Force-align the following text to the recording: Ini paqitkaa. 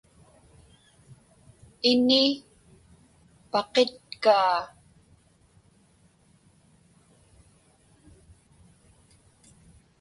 Ini 1.91 2.23
paqitkaa. 3.51 4.57